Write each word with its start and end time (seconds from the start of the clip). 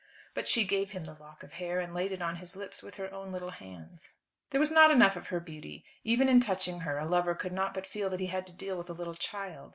But 0.33 0.47
she 0.47 0.63
gave 0.65 0.89
him 0.93 1.03
the 1.05 1.13
lock 1.13 1.43
of 1.43 1.53
hair, 1.53 1.79
and 1.79 1.93
laid 1.93 2.11
it 2.11 2.23
on 2.23 2.37
his 2.37 2.55
lips 2.55 2.81
with 2.81 2.95
her 2.95 3.13
own 3.13 3.31
little 3.31 3.51
hands. 3.51 4.09
There 4.49 4.59
was 4.59 4.71
not 4.71 4.89
enough 4.89 5.15
of 5.15 5.27
her 5.27 5.39
beauty. 5.39 5.85
Even 6.03 6.27
in 6.27 6.39
touching 6.39 6.79
her 6.79 6.97
a 6.97 7.05
lover 7.05 7.35
could 7.35 7.53
not 7.53 7.75
but 7.75 7.85
feel 7.85 8.09
that 8.09 8.19
he 8.19 8.25
had 8.25 8.47
to 8.47 8.53
deal 8.57 8.79
with 8.79 8.89
a 8.89 8.93
little 8.93 9.13
child. 9.13 9.69